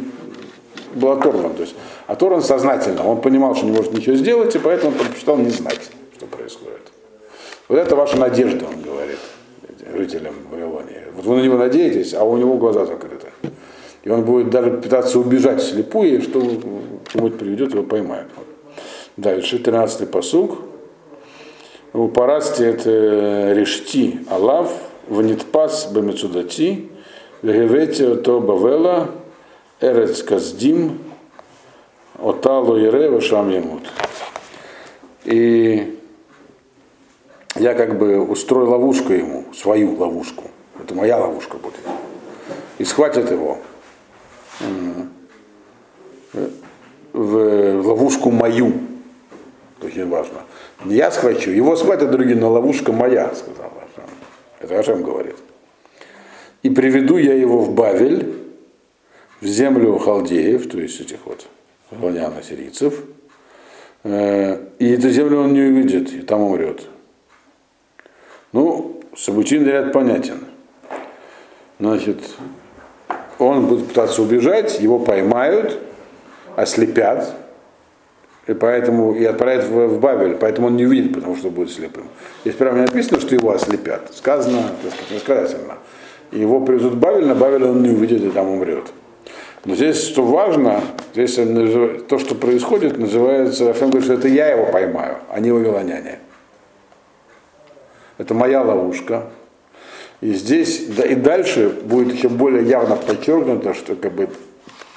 [0.94, 1.54] был оторван.
[1.56, 3.08] То есть оторван сознательно.
[3.08, 6.92] Он понимал, что не может ничего сделать, и поэтому предпочитал не знать, что происходит.
[7.68, 9.18] Вот это ваша надежда, он говорит
[9.96, 11.02] жителям Вавилонии.
[11.16, 13.28] Вот вы на него надеетесь, а у него глаза закрыты.
[14.04, 16.40] И он будет даже пытаться убежать слепую, что
[17.12, 18.28] кому-то приведет, его поймают.
[19.18, 20.68] Дальше, 13-й посуг.
[21.92, 24.73] У парасти это решти алав,
[25.09, 26.88] ванитпас бамецудати,
[27.42, 29.11] вегевете то бавела,
[29.81, 30.99] эрец каздим,
[32.18, 33.83] оталу ире вашам ямут.
[35.25, 36.01] И
[37.57, 40.44] я как бы устрою ловушку ему, свою ловушку.
[40.83, 41.81] Это моя ловушка будет.
[42.79, 43.59] И схватят его
[47.12, 48.73] в ловушку мою.
[49.82, 50.39] Очень важно.
[50.86, 54.10] Я схвачу, его схватят другие, но ловушка моя, сказал Ашем.
[54.60, 55.36] Это Ашем говорит.
[56.63, 58.36] И приведу я его в Бавель,
[59.39, 61.48] в землю халдеев, то есть этих вот
[61.92, 62.94] вавилонян сирийцев,
[64.04, 66.82] э, и эту землю он не увидит, и там умрет.
[68.52, 70.46] Ну, событийный ряд понятен.
[71.80, 72.20] Значит,
[73.38, 75.80] он будет пытаться убежать, его поймают,
[76.58, 77.34] ослепят,
[78.50, 82.06] и поэтому и отправят в, в Бавель, поэтому он не увидит, потому что будет слепым.
[82.42, 84.12] Здесь прямо не написано, что его ослепят.
[84.16, 85.76] Сказано, так сказать, рассказательно.
[86.32, 88.86] Его привезут в Бавель, на Бавель он не увидит и там умрет.
[89.66, 90.82] Но здесь, что важно,
[91.14, 96.18] здесь то, что происходит, называется, Рафаэль говорит, что это я его поймаю, а не вавилоняне.
[98.18, 99.28] Это моя ловушка.
[100.22, 104.30] И здесь, да, и дальше будет еще более явно подчеркнуто, что как бы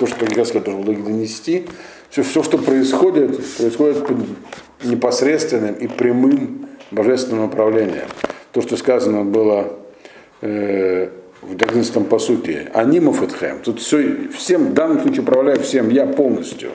[0.02, 1.64] то, что Господь должен был донести,
[2.10, 4.16] все, все, что происходит, происходит под
[4.82, 8.08] непосредственным и прямым божественным управлением.
[8.50, 9.74] То, что сказано было
[10.40, 11.08] э,
[11.40, 13.60] в 11 по сути, анимов Эдхэм.
[13.60, 16.70] Тут все, всем, в данном случае управляю всем я полностью.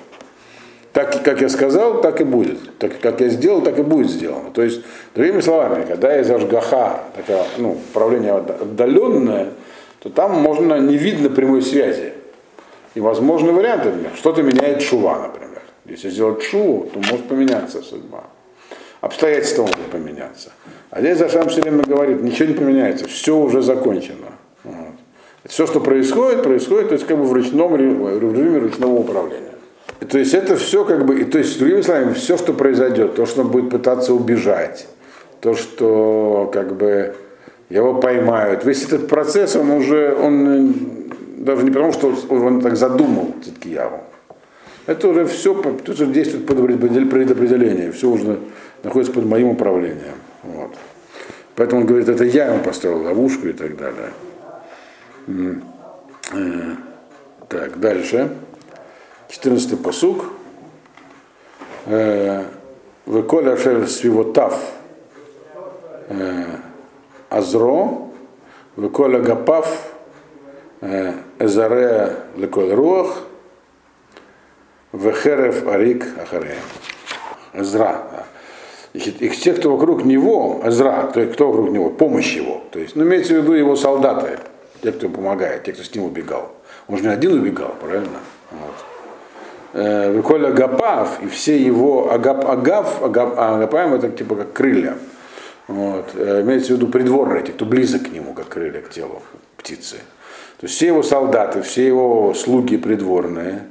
[0.94, 2.78] Так, как я сказал, так и будет.
[2.80, 4.52] Так, как я сделал, так и будет сделано.
[4.54, 9.50] То есть, другими словами, когда есть ажгаха, такое ну, управление отдаленное,
[10.00, 12.14] то там можно не видно прямой связи.
[12.98, 13.94] И возможны варианты.
[14.16, 15.62] Что-то меняет шува, например.
[15.86, 18.24] Если сделать шуву, то может поменяться судьба.
[19.02, 20.52] Обстоятельства могут поменяться.
[20.90, 24.32] А здесь Зашам все время говорит, ничего не поменяется, все уже закончено.
[24.64, 24.96] Вот.
[25.46, 29.54] Все, что происходит, происходит то есть, как бы в, ручном, режиме ручного управления.
[30.02, 33.14] И, то есть это все как бы, и, то есть, другими словами, все, что произойдет,
[33.14, 34.88] то, что он будет пытаться убежать,
[35.40, 37.14] то, что как бы
[37.70, 40.98] его поймают, весь этот процесс, он уже, он
[41.38, 44.04] даже не потому, что он так задумал Циткияву.
[44.86, 48.40] Это уже все уже действует под предопределение, все уже
[48.84, 50.16] находится под моим управлением.
[50.44, 50.72] Вот.
[51.56, 54.12] Поэтому он говорит, это я ему построил ловушку и так далее.
[56.34, 56.76] Э,
[57.50, 58.30] так, дальше.
[59.30, 60.26] 14 посук.
[63.08, 64.60] Веколя шель свивотав
[66.10, 66.46] э,
[67.30, 68.10] Азро,
[68.76, 69.97] Веколя гапав
[71.40, 73.24] Эзаре леколь руах,
[74.94, 76.56] Вехерев арик ахаре.
[77.54, 78.26] Эзра.
[78.94, 82.64] И те, кто вокруг него, Эзра, то есть кто вокруг него, помощь его.
[82.72, 84.40] То есть, ну, имеется в виду его солдаты,
[84.82, 86.52] те, кто помогает, те, кто с ним убегал.
[86.88, 88.20] Он же не один убегал, правильно?
[88.52, 88.76] Вот.
[90.14, 94.98] Виколя Агапав и все его Агап, Агав, Агап, Агапаем это типа как крылья.
[95.68, 96.16] Вот.
[96.16, 99.22] Имеется в виду придворные, те, кто близок к нему, как крылья к телу
[99.58, 99.98] птицы.
[100.60, 103.68] То есть все его солдаты, все его слуги придворные,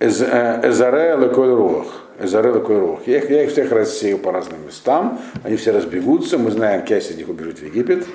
[0.00, 1.86] Эзаре Леколь Руах,
[2.20, 3.00] Эзаре Руах.
[3.06, 7.10] Я их, я их всех рассею по разным местам, они все разбегутся, мы знаем, часть
[7.12, 8.06] из них убежит в Египет.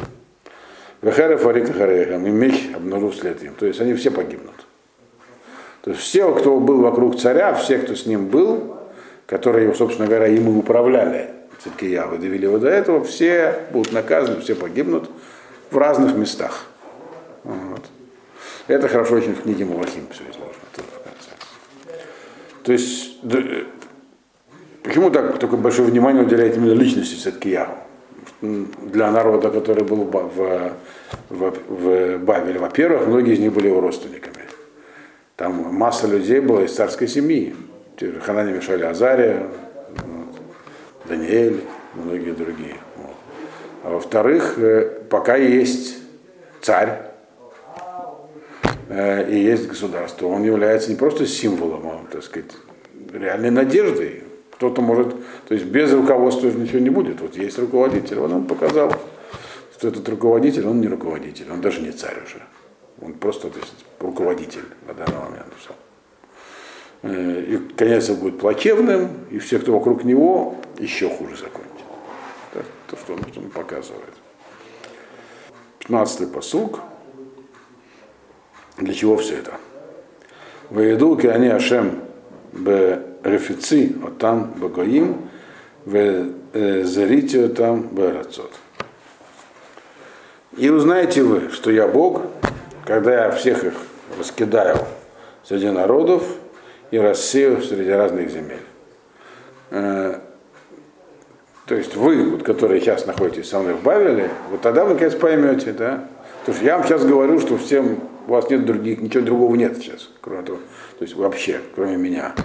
[1.01, 3.53] Вехерев Арика Харехам, и меч обнаружил след им.
[3.53, 4.55] То есть они все погибнут.
[5.83, 8.75] То есть все, кто был вокруг царя, все, кто с ним был,
[9.25, 11.29] которые, собственно говоря, ему управляли,
[11.63, 15.09] Циткиявы довели его до этого, все будут наказаны, все погибнут
[15.71, 16.65] в разных местах.
[17.43, 17.81] Вот.
[18.67, 21.99] Это хорошо очень в книге Мулахим все изложено тут в конце.
[22.63, 23.39] То есть, да,
[24.83, 27.75] почему так такое большое внимание уделяет именно личности Циткияву?
[28.41, 30.73] Для народа, который был в, в,
[31.29, 34.43] в, в Бавеле, во-первых, многие из них были его родственниками.
[35.37, 37.55] Там масса людей была из царской семьи.
[38.21, 39.47] Ханани Мишаль Азария,
[39.89, 40.35] вот,
[41.05, 41.61] Даниэль,
[41.95, 42.75] многие другие.
[42.95, 43.15] Вот.
[43.83, 45.97] А во-вторых, э, пока есть
[46.61, 47.06] царь,
[48.89, 52.51] Э, и есть государство, он является не просто символом, а, так сказать,
[53.13, 54.23] реальной надеждой.
[54.51, 55.15] Кто-то может,
[55.47, 57.21] то есть без руководства ничего не будет.
[57.21, 58.93] Вот есть руководитель, он нам показал,
[59.75, 62.41] что этот руководитель, он не руководитель, он даже не царь уже.
[63.01, 65.53] Он просто то есть, руководитель на данный момент.
[65.59, 65.71] Все.
[67.03, 71.67] Э, и конец будет плачевным, и все, кто вокруг него, еще хуже закончат.
[72.53, 74.13] Это то, что он, что он показывает.
[75.81, 76.79] 15-й посуг.
[78.77, 79.53] Для чего все это?
[80.69, 82.01] Воеду они Ашем
[82.51, 85.29] б рефици отам багоим,
[85.85, 88.51] в зарите там берацот.
[90.57, 92.23] И узнаете вы, что я Бог,
[92.85, 93.73] когда я всех их
[94.17, 94.77] раскидаю
[95.43, 96.23] среди народов
[96.89, 98.63] и рассею среди разных земель.
[99.69, 100.19] Э,
[101.65, 105.15] то есть вы, вот, которые сейчас находитесь со мной в Бавеле, вот тогда вы, наконец,
[105.15, 106.05] поймете, да?
[106.39, 109.77] Потому что я вам сейчас говорю, что всем у вас нет других, ничего другого нет
[109.77, 110.59] сейчас, кроме того,
[110.99, 112.35] то есть вообще, кроме меня.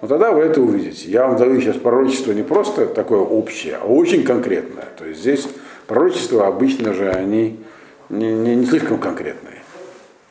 [0.00, 1.10] Но тогда вы это увидите.
[1.10, 4.88] Я вам даю сейчас пророчество не просто такое общее, а очень конкретное.
[4.96, 5.46] То есть здесь
[5.86, 7.60] пророчества обычно же они
[8.08, 9.62] не, не, не слишком конкретные.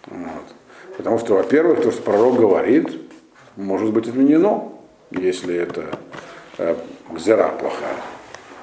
[0.08, 0.56] Вот.
[0.98, 2.90] Потому что, во-первых, то, что пророк говорит,
[3.56, 4.72] может быть отменено,
[5.12, 5.86] если это
[6.58, 6.76] э,
[7.12, 7.96] гзера плохая.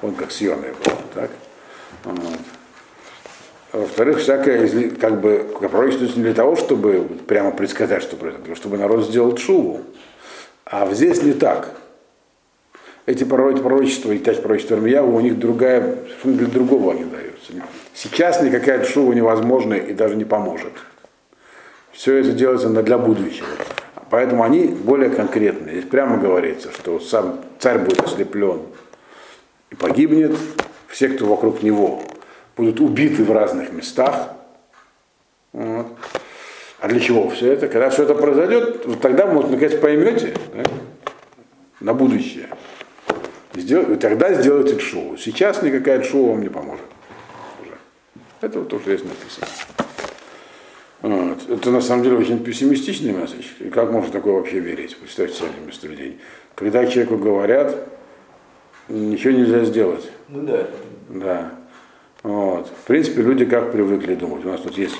[0.01, 1.31] Он как съемный был, так?
[2.03, 2.39] Вот.
[3.73, 8.77] Во-вторых, всякое как бы пророчество не для того, чтобы прямо предсказать, что произойдет, а чтобы
[8.77, 9.81] народ сделал шуву.
[10.65, 11.73] А здесь не так.
[13.05, 17.53] Эти пророчества и часть пророчества Ирмияу, у них другая, для другого они даются.
[17.93, 20.73] Сейчас никакая шува невозможна и даже не поможет.
[21.91, 23.47] Все это делается для будущего.
[24.09, 25.77] Поэтому они более конкретные.
[25.77, 28.61] Здесь прямо говорится, что сам царь будет ослеплен
[29.71, 30.37] и погибнет,
[30.87, 32.01] все, кто вокруг него,
[32.57, 34.33] будут убиты в разных местах.
[35.53, 35.87] Вот.
[36.79, 37.67] А для чего все это?
[37.67, 40.63] Когда все это произойдет, вот тогда, может, наконец поймете да,
[41.79, 42.49] на будущее.
[43.55, 43.93] Сдел...
[43.93, 45.17] И тогда сделайте шоу.
[45.17, 46.85] Сейчас никакая шоу вам не поможет.
[47.61, 47.73] Уже.
[48.41, 49.47] Это вот то, что здесь написано.
[51.01, 51.49] Вот.
[51.49, 53.45] Это на самом деле очень пессимистичный месседж.
[53.59, 54.97] И как можно такое вообще верить?
[54.97, 56.19] Представьте себе место людей.
[56.53, 57.87] Когда человеку говорят,
[58.89, 60.11] ничего нельзя сделать.
[60.29, 60.67] Ну да.
[61.09, 61.51] Да.
[62.27, 62.67] Вот.
[62.67, 64.43] В принципе, люди как привыкли думать.
[64.43, 64.99] У нас тут есть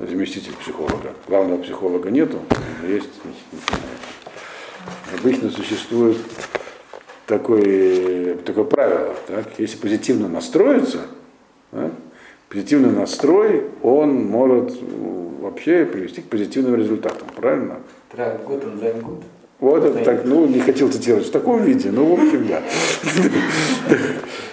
[0.00, 1.12] заместитель психолога.
[1.28, 2.38] Главного психолога нету,
[2.88, 3.10] есть.
[5.18, 6.16] Обычно существует
[7.26, 9.14] такое, такое правило.
[9.26, 9.58] Так?
[9.58, 11.00] Если позитивно настроиться,
[11.72, 11.90] да,
[12.48, 14.80] позитивный настрой, он может
[15.42, 17.28] вообще привести к позитивным результатам.
[17.36, 17.80] Правильно?
[18.10, 19.22] Трав год, он год.
[19.60, 22.46] Вот это так, ну, не хотел цитировать в таком виде, ну, в общем,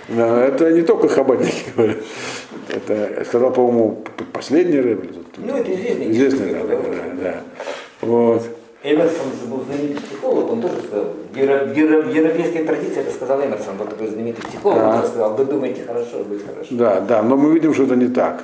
[0.09, 0.45] да.
[0.45, 1.97] Это не только хабадники говорят.
[2.69, 4.03] Это сказал, по-моему,
[4.33, 5.05] последний рэп.
[5.37, 6.11] Ну, это известный.
[6.11, 6.77] Известный, да, да,
[7.21, 7.41] да.
[8.01, 8.43] Вот.
[8.83, 14.07] Эмерсон был знаменитый психолог, он тоже сказал, в европейской традиции это сказал Эмерсон, был такой
[14.07, 16.67] знаменитый психолог, он сказал, вы думаете хорошо, будет хорошо.
[16.71, 18.43] Да, да, но мы видим, что это не так.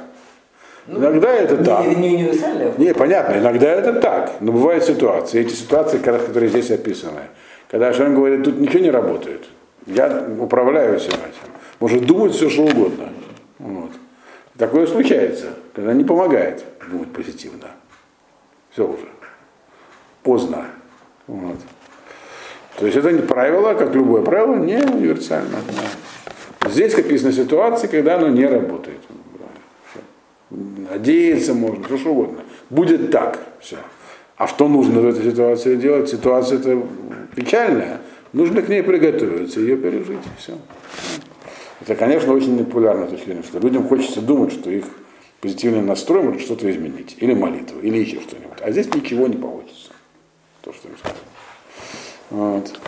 [0.85, 1.85] Ну, иногда это не, так.
[1.85, 2.73] Не универсально.
[2.77, 4.33] Не, понятно, иногда это так.
[4.41, 7.21] Но бывают ситуации, эти ситуации, которые здесь описаны,
[7.69, 9.45] когда Шан говорит, тут ничего не работает.
[9.85, 11.51] Я управляю всем этим.
[11.79, 13.09] Может думать все, что угодно.
[13.59, 13.91] Вот.
[14.57, 17.71] Такое случается, когда не помогает думать позитивно.
[18.71, 19.07] Все уже.
[20.21, 20.65] Поздно.
[21.27, 21.57] Вот.
[22.77, 25.57] То есть это не правило, как любое правило, не универсально.
[26.69, 28.99] Здесь описана ситуация, когда оно не работает
[30.89, 32.39] надеяться можно, все что угодно.
[32.69, 33.77] Будет так, все.
[34.37, 36.09] А что нужно в этой ситуации делать?
[36.09, 36.81] Ситуация это
[37.35, 38.01] печальная,
[38.33, 40.53] нужно к ней приготовиться, ее пережить, все.
[41.81, 42.55] Это, конечно, очень
[43.25, 44.85] зрения, что людям хочется думать, что их
[45.41, 48.61] позитивный настрой может что-то изменить, или молитву, или еще что-нибудь.
[48.61, 49.91] А здесь ничего не получится,
[50.61, 51.19] то, что им сказано.
[52.29, 52.79] Вот.